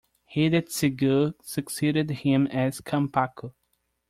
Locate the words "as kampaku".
2.47-3.53